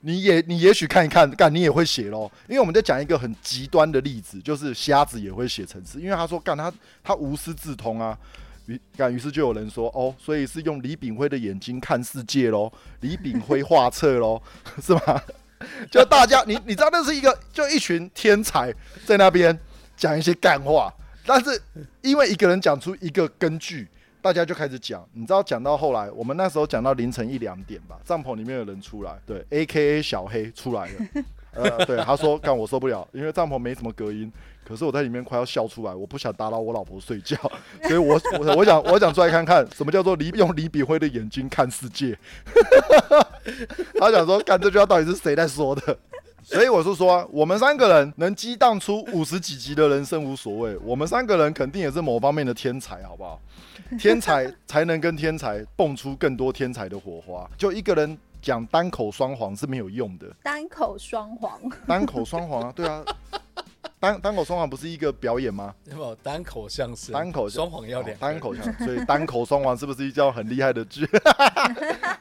[0.00, 2.30] 你也你也许看一看，干你也会写咯。
[2.48, 8.18] 因为我们在讲一个很极端的例子，就是瞎子也会写程式，因为他说干他他无师自通啊。
[8.66, 14.42] 于干于是就有人说哦，所以是用李炳辉的眼睛看世界喽，李炳辉画册喽，
[14.82, 15.22] 是吗？
[15.90, 18.72] 就大家，你你知道那是一个，就一群天才
[19.04, 19.58] 在那边
[19.96, 20.92] 讲一些干话，
[21.24, 21.60] 但是
[22.02, 23.88] 因为一个人讲出一个根据，
[24.20, 25.06] 大家就开始讲。
[25.12, 30.92] 你知道讲到后来，我们那时候讲到凌晨一两点吧，帐篷里面有人出来，对，A K A 小黑出来了。
[31.52, 34.30] 呃，对，他说干我受不了，因为帐篷没什么隔音，
[34.66, 37.36] 可是我在里面快要笑出来，我不想打扰我老婆睡觉，
[37.84, 42.18] 所以我我我想我想出来看看什么叫做李用李炳辉的眼睛看世界。
[44.00, 45.96] 他想说，看这句话到底是谁在说的？
[46.42, 53.40] 所以我是说，我们三个人能激荡出五十几集的人生无所谓，我们三个人肯定也是某方面的天才，好不好？
[53.98, 57.48] 天才 才能跟天才蹦出更多天才的火花。
[57.58, 63.04] 就一个人讲单口双簧是没有用的，单口双簧，单口双簧啊，对啊，
[63.98, 65.74] 单单口双簧不是一个表演吗？
[65.90, 67.12] 有没有单口相声？
[67.12, 71.08] 单口双簧要哦两个单口相声，所以单口双簧是不是一叫很厉害的剧？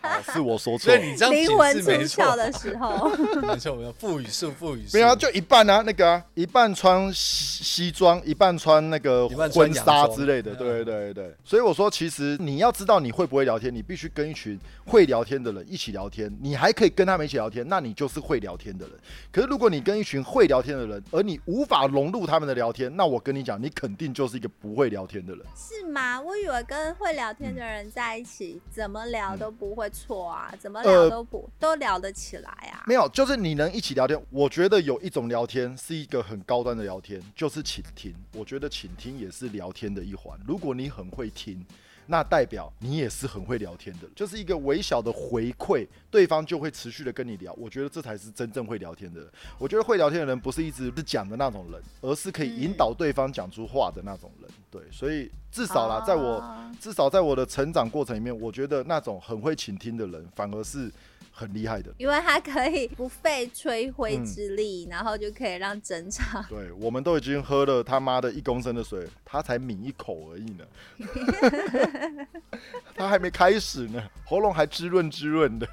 [0.01, 1.09] 好 是我说错所了以。
[1.11, 3.09] 你这样解灵魂出释没错窍，的时候，
[3.41, 4.97] 没错没错，副语数副语数。
[4.97, 11.35] 没有啊，就一半啊，那个啊，一半穿西西装，一半穿那个一半穿婚纱之类的，嗯对对对。
[11.43, 18.95] 所以我说，其实你要知道你会不会聊天，你必须跟一群会聊天的人一起聊天，你还可以跟他们一起聊天，那你就是会聊天的人。
[19.31, 25.45] 可是如果你跟一群会聊天的人，而你无法融入他们的聊天，那我跟你讲，你肯定就是一个不会聊天的人。
[25.55, 26.21] 是吗？
[26.21, 32.83] 我以为跟会聊天的人在一起，怎么聊都不会错啊，怎么呃聊都不、都聊得起来啊。
[32.85, 34.21] 没有，就是你能一起聊天。
[34.29, 38.13] 我觉得有一种聊天是一个很高端的聊天，就是倾听。
[38.33, 40.39] 我觉得倾听也是聊天的一环。
[40.47, 41.65] 如果你很会听，
[42.07, 47.53] 那代表你也是很会聊天的，就是一个微小的回馈，对方就会持续的跟你聊。
[47.53, 49.29] 我觉得这才是真正会聊天的人。
[49.57, 54.49] 我觉得会聊天的人不是一直是讲的那种人，而是可以引导对方讲出话的那种人。
[54.69, 60.91] 对，所以至少啦，在我哦至少在我的成长过程里面，我觉得那种很会倾听的人，反而是
[61.37, 61.93] 很厉害的。
[61.97, 70.65] 因为他可以不费吹灰嗯之力，然后就可以让整场 对，我们都已经喝了他妈的一公升的水，他才抿一口而已呢。
[72.95, 75.67] 他还没开始呢，喉咙还滋润滋润的。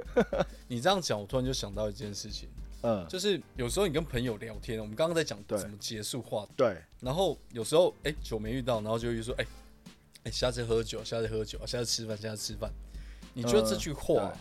[0.68, 2.50] 你这样讲，我突然就想到一件事情，
[2.82, 9.46] 嗯，就是有时候你跟朋友聊天，我们刚刚在讲对怎么结束话题，对，然后有时候哎酒没遇到，然后就会说哎
[10.24, 12.70] 哎下次喝酒，下次喝酒，下次吃饭，下次吃饭。
[13.32, 14.36] 你觉得这句话呃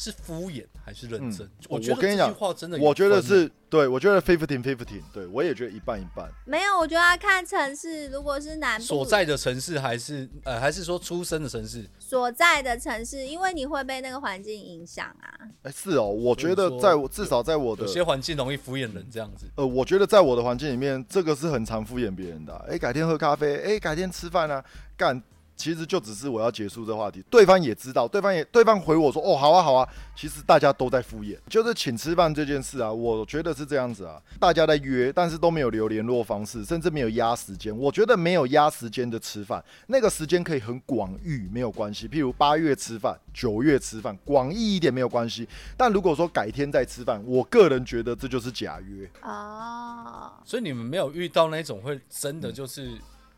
[0.00, 1.46] 是敷衍还是认真？
[1.46, 6.26] 嗯我觉得我跟你讲这句话真的我觉得是对，我觉得 fifteen fifteen，对我也觉得一半一半。
[6.46, 11.86] 没有，我觉得要看城市，如果是南部所在的城市，还是呃还是说出生的城市？
[11.98, 15.28] 所在的城市，因为你会被那个环境影响啊。
[15.64, 19.44] 哎，是哦，我觉得在我至少在我的有些环境容易敷衍人，这样子。
[19.56, 22.64] 呃，我觉得在我的环境里面，这个是很常敷衍别人的啊。
[22.70, 24.64] 哎、改天喝咖啡，哎、改天吃饭啊，
[24.96, 25.22] 干，
[25.60, 29.86] 其实就只是我要结束这话题，对方也知道，对方也对方回我说，哦，好啊，好啊。
[30.16, 37.74] 其实大家都在敷衍，就是请吃饭这件事啊，我觉得是这样子啊，大家在约，但是都没有留联络方式，甚至没有压时间。
[37.76, 42.06] 我觉得没有压时间的吃饭，那个时间可以很广域，没有关系。
[42.08, 45.48] 譬如八月吃饭，九月吃饭，广义一点没有关系。
[45.76, 49.10] 但如果说改天再吃饭，我个人觉得这就是假约。
[49.20, 52.90] 啊，所以你们没有遇到那种会真的就是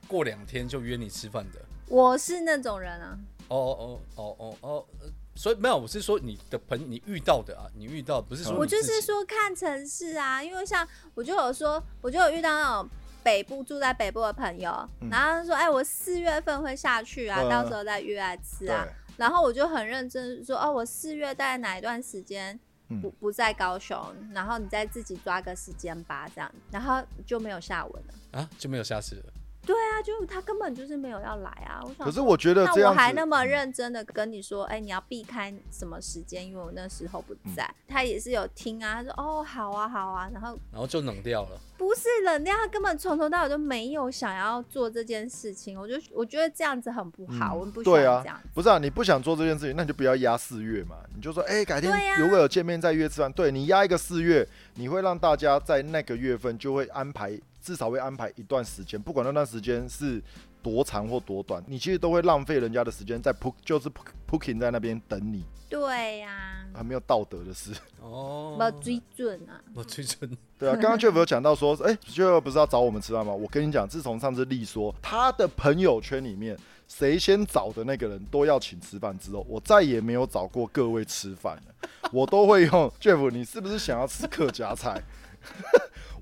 [0.09, 1.61] 过两天就约你吃饭的？
[1.88, 3.18] 我是那种人啊。
[3.49, 4.87] 哦哦哦哦哦，哦
[5.35, 12.88] 所以没有，我是说你的朋你遇到的啊，你遇到不是说嗯我就是说看城市啊，因为像我就有说，我就有遇到那种
[13.23, 23.99] 北部住在北部的朋友，嗯然后他说，哎，我四月份会下去啊，嗯到时候再约来吃啊。，然后我就很认真说，哦，我四月大概哪一段时间嗯不不在高雄，
[24.33, 28.40] 然后你再自己抓个时间吧，这样，然后就没有下文了。
[28.40, 29.33] 啊就没有下次了。
[29.64, 31.81] 对啊，就他根本就是没有要来啊。
[31.83, 37.64] 我想，可是我觉得那我这样我，还那么认真的跟你说，哎、你要避开什么时间，因为我那时候不在。
[37.64, 41.51] 嗯他也是有听啊，他说哦，好啊，好啊，然后然后就冷掉了。
[41.77, 45.79] 不是冷掉，他根本从头到尾就没有想要做这件事情。
[45.79, 48.48] 我就我觉得这样子很不好，嗯我们不喜欢对啊这样子。
[48.55, 50.96] 不是啊，你不想做这件事情，那你就不要压四月嘛。
[51.14, 53.31] 你就说，哎、改天如果有见面再约吃饭。
[53.31, 60.20] 对你压一个四月，你会让大家在那个月份就会安排，至少会安排一段时间，不管那段时间是
[60.61, 67.72] 多长或多短，你其实都会浪费人家的时间在扑就是扑扑 g 在那边等你，对呀、还没有道德的事。
[68.01, 69.61] 哦，没追准啊。
[69.75, 70.29] 我最准。
[70.59, 73.33] 对啊，刚刚 Jeff 有讲到说，哎、Jeff 不是要找我们吃饭吗？
[73.33, 85.03] 我跟你讲，自从上次丽说他的朋友圈里面谁先找的那个人都要请吃饭之后，我再也没有找过各位吃饭了，我都会用 Jeff，你是不是想要吃客家菜？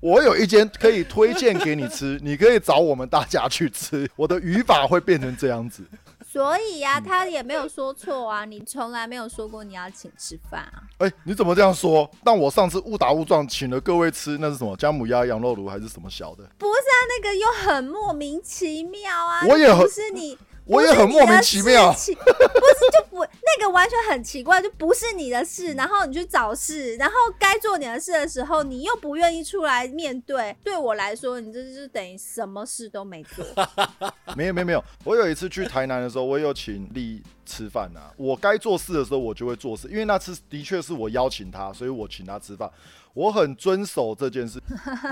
[0.01, 4.09] 我有一间可以推荐给你吃，你可以找我们大家去吃。
[4.17, 5.83] 我的语法会变成这样子。
[6.27, 10.83] 所以呀、嗯他也没有说错啊，你从来没有说过你要请吃饭啊。
[10.99, 12.09] 哎、你怎么这样说？
[12.23, 16.43] 但我上次误打误撞请了各位吃，那是什么姜母鸭、羊肉炉还是什么小的？
[16.57, 19.45] 不是啊，那个又很莫名其妙啊！
[19.47, 30.55] 我也很不是你，我也很莫名其妙不是就不那个完全很奇怪，就不是你的事，然后你去找事，然后该做你的事的时候，你又不愿意出来面对。
[30.63, 33.45] 对我来说，你这就是等于什么事都没做。
[34.35, 38.13] 没有没有没有，我有一次去台南的时候，我有请丽吃饭啊。
[38.15, 42.71] 我该做事的时候，我就会做事，因为那次的确是我邀请他，所以我请他吃饭，
[43.13, 44.61] 我很遵守这件事，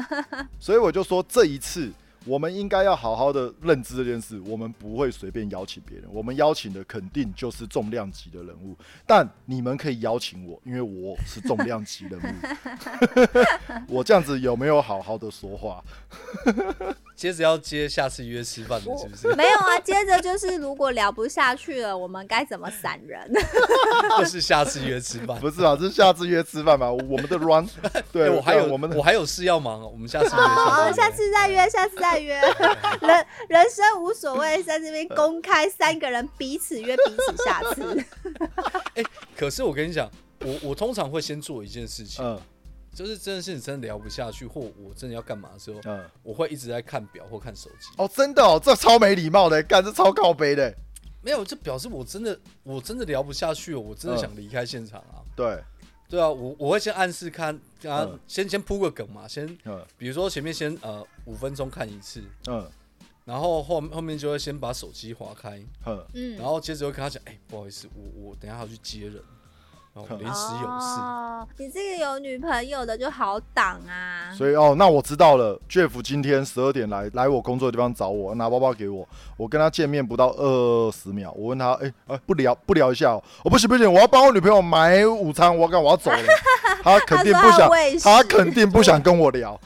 [0.60, 1.92] 所以我就说这一次。
[2.26, 8.76] 我们应该要好好的认知这件事，我们不会随便邀请别人，我们邀请的肯定就是重量级的人物。
[9.06, 12.26] 但你们可以邀请我，因为我是重量级人物。
[13.88, 15.84] 我这样子有没有好好的说话？
[17.20, 19.28] 接着要接下次约吃饭的，是不是？
[19.36, 23.30] 没有啊，接着就是如果聊不下去了，我们该怎么散人？
[24.18, 25.38] 就是下次约吃饭。
[25.42, 26.90] 不是啊，这是下次约吃饭吧。
[26.90, 27.68] 我们的 run，
[28.14, 30.42] 对，哎我还有我们我还有事要忙，我们下次约。
[30.42, 32.40] 好，下次再约，下次再约。
[33.02, 38.06] 人人生无所谓，在这边公开三个人彼此约彼此下次。
[38.96, 39.04] 哎
[39.36, 40.10] 可是我跟你讲，
[40.46, 42.40] 我我通常会先做一件事情，嗯
[42.94, 47.88] 就是真的是你真的聊不下去，或我真的要干嘛的时候，嗯，我会一直在看表或看手机。
[47.98, 50.74] 哦，真的哦，这超没礼貌的，干这超靠背的。
[51.22, 54.20] 没有，这表示我真的我真的聊不下去了，我真的嗯。
[54.20, 55.20] 想离开现场啊。
[55.36, 55.62] 对，
[56.10, 58.20] 对啊，我我会先暗示看，啊，嗯。
[58.28, 59.86] 先先铺个梗嘛，先嗯。
[59.98, 62.70] 比如说前面先呃五分钟看一次，嗯。
[63.26, 69.22] 然后后后面就会先把手机划开，嗯，嗯，然后接着会跟他讲，哎、不好意思，我我等一下还要去接人，
[69.96, 71.00] 临时有事。
[71.00, 74.32] 哦，你这个有女朋友的就好挡啊。
[74.34, 75.60] 所以哦，那我知道了。
[75.70, 79.08] Jeff 今天十二点来来我工作的地方找我，拿包包给我。
[79.36, 83.24] 我跟他见面不到二十秒，我问他，哎、哎、不聊不聊一下哦？
[83.44, 86.24] 哦，不行不行，我要帮我女朋友买午餐，我要干我要走了。
[86.82, 89.60] 他肯定不他他想他肯定不想跟我聊。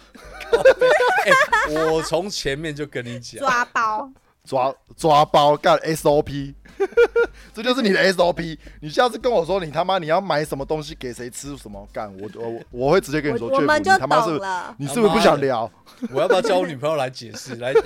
[1.92, 4.10] 我从前面就跟你讲，抓包，
[4.46, 6.54] 抓抓包干 SOP，
[7.54, 8.58] 这就是你的 SOP。
[8.82, 14.76] 你下次跟我说你他妈你要买什么东西给谁吃什么干，我我我会直接跟你说，我我们就你他妈是懂了。
[14.78, 15.70] 你是不是不想聊？
[16.12, 17.82] 我要不要叫我女朋友来解释，来来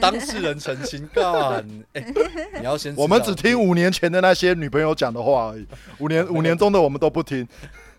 [0.00, 1.08] 当事人澄清？
[1.12, 2.04] 干，哎、
[2.58, 5.66] 你要先，我们只听五年前的那些女朋友讲的话而已，
[5.98, 7.46] 五年 五年中的我们都不听。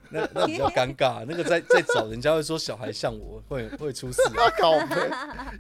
[0.09, 4.21] 那那比较尴尬，那个在在找人家会说小孩像我，会会出事。
[4.37, 5.09] 啊 靠背，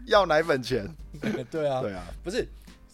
[0.05, 0.87] 要奶粉钱。
[1.49, 2.47] 对啊，对啊，不是，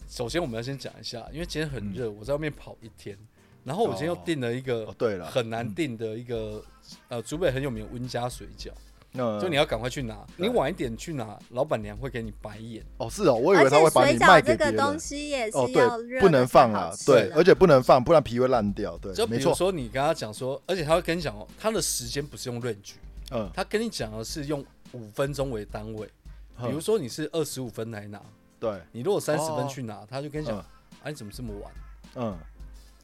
[0.10, 3.16] 首先我们要先讲一下，因为今天很热，我在外面跑一天，
[3.64, 6.62] 然后我今天又订了一个嗯哦对了，很难订的一个
[7.10, 8.72] 呃，竹北很有名的温家水饺，
[9.14, 12.84] 嗯就你要赶快去拿，你晚一点去拿，老板娘会给你白眼。
[12.98, 14.78] 哦是哦，我以为他会把你卖饺这个给别人。
[14.78, 18.98] 东西也是哦，要对，不能放啊，对，而且不能放，不然皮会烂掉。
[18.98, 22.94] 对就，比，如说你跟他讲说，而且他会跟你讲哦，他的时间不是用 range，
[23.30, 26.10] 嗯，他跟你讲的是用五分钟为单位。
[26.58, 28.20] 比如嗯说你是二十五分来拿，
[28.60, 30.60] 对，你如果三十哦分去拿，他就跟你讲，嗯。
[31.02, 31.72] 啊你怎么这么晚？
[32.16, 32.38] 嗯，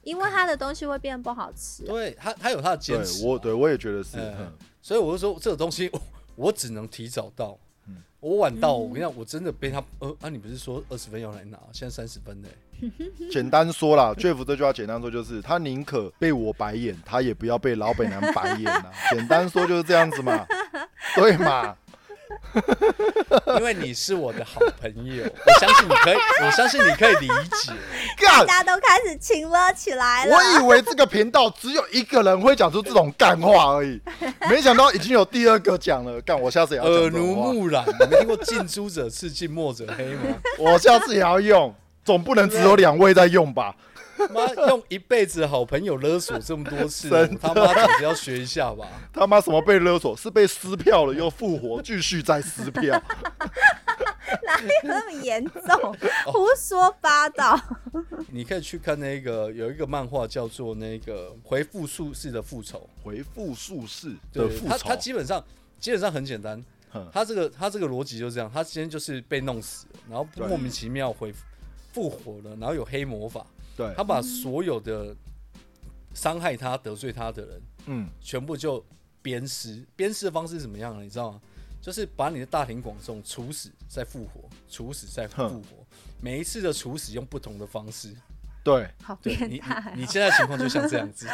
[0.04, 1.84] 因为他的东西会变不好吃。
[1.86, 3.30] 对他，他有他的坚对持嘛。
[3.30, 6.02] 我对我也觉得是，嗯嗯，所以我就说这个东西我
[6.36, 8.04] 我只能提早到，嗯。
[8.20, 12.50] 我晚到，我跟你讲，我真的被他呃啊，你不是说二十分要来拿，现在三十分嘞，
[13.32, 18.92] 简单说啦， Jeff 这句话简单说就是，他宁可被我白眼，他也不要被老北男白眼啊。
[19.14, 20.46] 简单说就是这样子嘛，
[21.16, 21.78] 对嘛？
[23.58, 27.74] 因为你是我的好朋友，我相信你可以， 我相信你可以理解。
[28.26, 28.46] 大！
[28.46, 30.36] 家都开始亲了起来了。
[30.36, 34.00] 我以为这个频道只有一个人会讲出这种干话而已，
[34.50, 36.22] 没想到已经有第二个讲了。
[36.22, 40.36] 干，我下次也要耳濡目染，你没听过近朱者赤，近墨者黑吗？
[40.58, 41.74] 我下次也要用，
[42.04, 43.76] 总不能只有两位在用吧？
[44.34, 48.88] 妈用一辈子好朋友勒索这么多次，我他妈总是要学一下吧？
[49.12, 50.16] 他妈什么被勒索？
[50.16, 53.02] 是被撕票了又复活，继续再撕票。
[54.44, 55.96] 哪有那么严重？
[56.26, 57.60] 胡说八道。
[58.30, 65.44] 你可以去看那个有一个漫画叫做那个回复术士的复仇，回复术士的复仇他他基本上
[65.80, 66.64] 基本上很简单，
[67.12, 71.34] 他这个他这个逻辑就是这样，他今天就是被弄死了，然后莫名其妙回
[71.94, 73.46] 复活了，然后有黑魔法，
[73.76, 75.16] 对他，把所有的
[76.14, 78.84] 伤害他、得罪他的人，嗯，全部就
[79.22, 79.86] 鞭尸。
[79.96, 81.04] 鞭尸的方式是怎么样呢？
[81.04, 81.42] 你知道吗？
[81.82, 85.86] 就是把你的大庭广众处死再复活，处死再复活，
[86.20, 88.16] 每一次的处死用不同的方式。
[88.64, 91.28] 对，好变态、哦你，你现在情况就像这样子，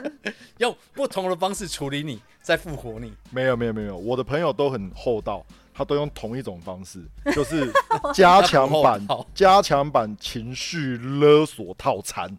[0.58, 3.14] 用不同的方式处理你，再复活你。
[3.30, 5.42] 没有没有没有，我的朋友都很厚道，
[5.74, 7.02] 他都用同一种方式，
[7.34, 7.72] 就是
[8.14, 9.04] 加强版
[9.34, 12.38] 加强版情绪勒索套餐，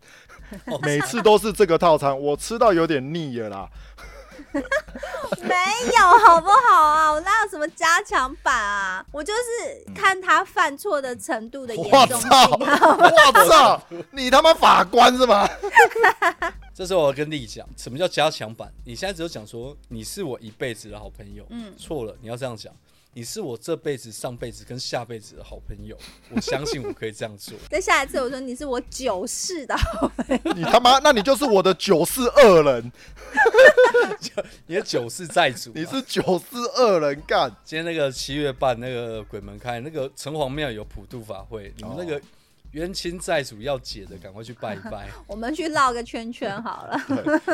[0.66, 3.70] 哦每次都是这个套餐，我吃到有点腻了啦。
[5.42, 5.56] 没
[5.98, 7.12] 有好不好啊？
[7.12, 9.06] 我哪有什么加强版啊？
[9.12, 12.52] 我就是看他犯错的程度的严我重性操！
[12.64, 12.98] 啊。
[13.34, 13.82] 我操！
[14.12, 15.48] 你他妈法官是吗？
[16.74, 18.72] 这时候我要跟丽讲，什么叫加强版？
[18.86, 22.74] 你现在只有讲说你是我一辈子的好朋友，嗯错了，你要这样讲，
[23.18, 25.98] 你是我这辈子、上辈子跟下辈子的好朋友，
[26.32, 27.58] 我相信我可以这样做。
[27.72, 32.92] 再下一次我说你是我九世的好朋友，你他妈，那你就是我的九世恶人，
[34.68, 37.50] 你的九世债主啊、你是九世恶人干。
[37.64, 42.22] 今天那个七月半那个鬼门开，那个城隍庙有普渡法会，你们那个
[42.76, 47.02] 冤亲债主要解的，赶快去拜一拜， 我们去绕个圈圈好了，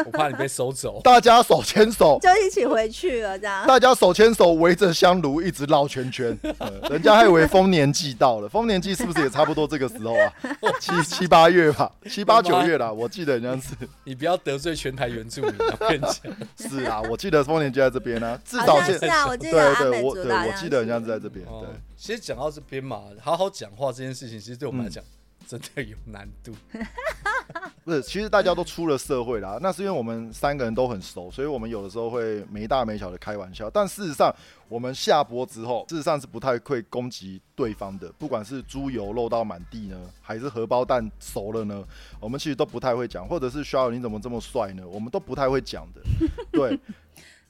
[0.03, 0.99] 我怕你被收走。
[1.05, 3.67] 大家手牵手，就一起回去了这样。
[3.67, 10.33] 大家手牵手围着香炉一直绕圈圈，呃 人家还以为丰年祭到了，丰年祭是不是也差不多这个时候啊？
[10.79, 16.71] 七七八月吧，七八九月啦，我记得好像是你不要得罪全台原住民啊，我跟你讲。
[16.71, 25.03] 是啊，我记得丰年祭在这边呢，至少现像是啊，我记对对，我对我记得好像是是在这边，哦对。，其实讲到这边嘛，好好讲话这件事情，其实对我们来讲、
[25.45, 26.51] 真的有难度。
[27.85, 33.69] 不是，其实大家都出了社会啦， 那是因为我们三个人都很熟，所以我们有的时候会没大没小的开玩笑。
[33.69, 34.35] 但事实上，
[34.67, 41.83] 我们下播之后，事实上是不太会攻击对方的，不管是猪油漏到满地呢，还是荷包蛋熟了呢，
[42.19, 46.01] 我们其实都不太会讲，或者是肖尔你怎么这么帅呢，我们都不太会讲的。
[46.51, 46.79] 对，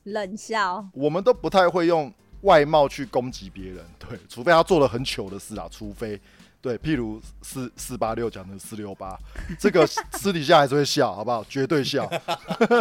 [0.04, 0.86] 冷笑。
[0.92, 6.20] 我们都不太会用外貌去攻击别人，对，除非他做了很糗的事啊，除非。
[6.64, 9.18] 对，譬如四四八六讲的四六八，
[9.60, 11.44] 这个私底下还是会笑，好不好？
[11.50, 12.08] 绝对笑。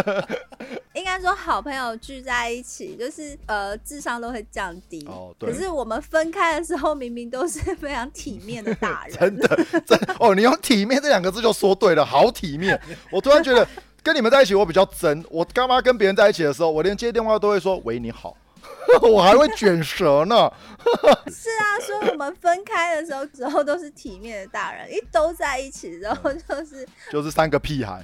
[0.92, 5.02] 应该说好朋友聚在一起，就是呃智商都会降低。
[5.06, 9.16] 哦对可是我们分开的时候，明明都是非常体面的大人。
[9.18, 12.78] 真的，真哦，你用体面这两个字就说对了，好体面。
[13.10, 13.66] 我突然觉得
[14.02, 15.24] 跟你们在一起我比较真。
[15.30, 18.36] 我干妈跟别人在一起的时候，我连接电话都会说“喂，你好”，
[19.02, 20.50] 我还会卷舌呢。
[21.30, 28.02] 是啊，所以我们分开的时候，之后都是体面的大人；一都在一起之后，就是 就是三个屁孩。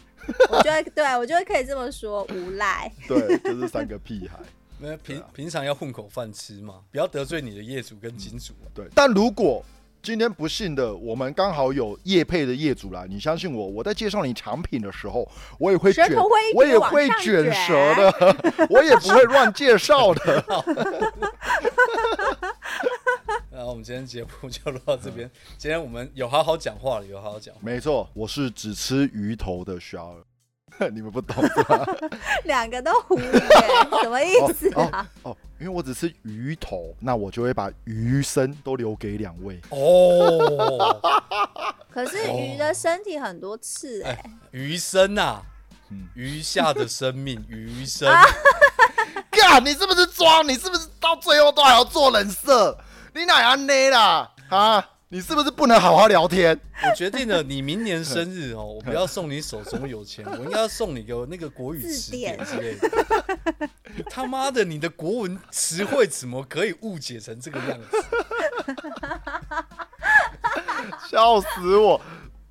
[0.50, 2.90] 我觉得，对我觉得可以这么说，无赖。
[3.06, 4.38] 对，就是三个屁孩。
[4.78, 8.52] 那平平常要混口饭吃嘛，不要得罪你的业主跟金主。
[8.74, 9.64] 对，但如果
[10.06, 15.28] 今天不幸的我们刚好有业配的业主来，你相信我，我在介绍你产品的时候，
[15.58, 16.08] 我也会卷，
[16.54, 18.36] 我也会卷舌的，
[18.70, 20.44] 我也不会乱介绍的。
[23.50, 25.28] 那我们今天节目就录到这边。
[25.58, 27.52] 今天我们有好好讲话了，有好好讲。
[27.60, 30.22] 没错，我是只吃鱼头的小儿。
[30.92, 31.36] 你们不懂，
[32.44, 33.32] 两个都糊耶，
[34.02, 35.08] 什么意思啊？
[35.22, 39.60] 哦，因为我只吃鱼头，那我就会把鱼身都留给两位。
[39.70, 41.00] 哦，
[41.90, 45.40] 可是鱼的身体很多刺哎，鱼身呐，
[46.14, 48.08] 鱼下的生命， 鱼身。
[49.30, 50.46] 干，你是不是装？
[50.46, 52.76] 你是不是到最后都还要做人设？
[53.14, 54.30] 你哪样捏啦？
[54.50, 54.90] 啊？
[55.08, 56.58] 你是不是不能好好聊天？
[56.82, 62.90] 我决定了，你明年生日哦， 我不要送你手中有钱，我应该要送你个那个国语词典之类的。
[64.10, 67.86] 他妈的，你的国文词汇怎么可以误解成这个样子？
[71.08, 72.00] 笑死我！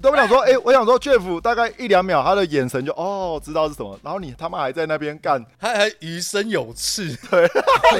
[0.01, 3.99] 都不想说， 哎，我想说，Jeff 大概一两秒，他的眼神就哦，知道是什么。
[4.01, 7.49] 然后你他妈还在那边干，他还余生有刺，对，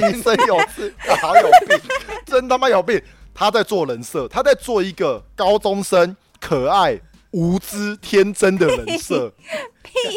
[0.10, 1.78] 余生有刺，好有病，
[2.26, 3.02] 真他妈有病。
[3.36, 7.00] 他在做人设，他在做一个高中生可爱、
[7.32, 9.34] 无知、天真的人设，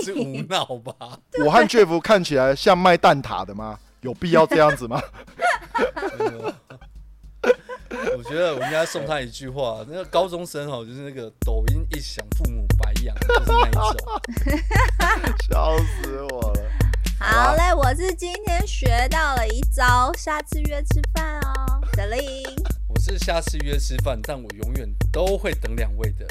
[0.04, 1.18] 是无脑吧？
[1.44, 3.76] 我和 Jeff 看起来像卖蛋挞的吗？
[4.02, 5.02] 有必要这样子吗？
[8.16, 13.82] 我觉得我应该送他一句话：那个高中生哦，就是那个抖音一响，父母白养，就是那一种。
[15.50, 16.70] 笑死我了！
[17.18, 22.22] 好嘞，我是今天学到了一招，下次约吃饭哦，德令。
[22.88, 26.26] 我是下次约吃饭，但我永远都会等两位的。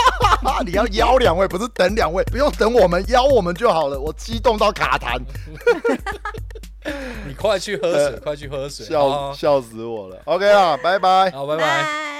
[0.64, 3.98] 你要邀两位，不是等两位，不用等我们，邀我们就好了。
[3.98, 5.18] 我激动到卡痰。
[7.26, 10.20] 你快去喝水，快去喝水，笑笑死我了。
[10.26, 12.13] OK 啊，拜拜，好，拜拜。